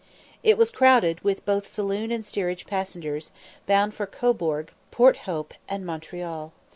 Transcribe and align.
It 0.41 0.57
was 0.57 0.71
crowded 0.71 1.21
with 1.23 1.45
both 1.45 1.67
saloon 1.67 2.11
and 2.11 2.25
steerage 2.25 2.65
passengers, 2.65 3.29
bound 3.67 3.93
for 3.93 4.07
Cobourg, 4.07 4.71
Port 4.89 5.15
Hope, 5.29 5.53
and 5.69 5.85
Montreal. 5.85 6.53